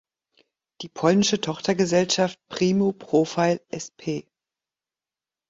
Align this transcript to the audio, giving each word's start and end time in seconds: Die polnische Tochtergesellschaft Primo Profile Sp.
Die 0.81 0.89
polnische 0.89 1.39
Tochtergesellschaft 1.41 2.39
Primo 2.49 2.91
Profile 2.91 3.61
Sp. 3.69 4.25